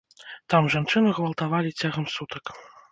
Там 0.53 0.69
жанчыну 0.75 1.13
гвалтавалі 1.19 1.77
цягам 1.81 2.13
сутак. 2.17 2.45